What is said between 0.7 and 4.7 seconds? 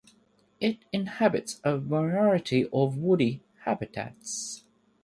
inhabits a variety of woody habitats.